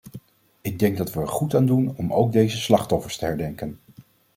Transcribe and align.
Ik 0.61 0.79
denk 0.79 0.97
dat 0.97 1.13
we 1.13 1.19
er 1.19 1.27
goed 1.27 1.55
aan 1.55 1.65
doen 1.65 1.93
om 1.95 2.13
ook 2.13 2.31
deze 2.31 2.57
slachtoffers 2.57 3.17
te 3.17 3.25
herdenken. 3.25 3.79